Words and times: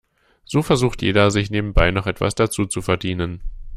So 0.45 0.63
versucht 0.63 1.03
jeder, 1.03 1.29
sich 1.29 1.51
nebenbei 1.51 1.91
noch 1.91 2.07
etwas 2.07 2.33
dazuzuverdienen. 2.33 3.41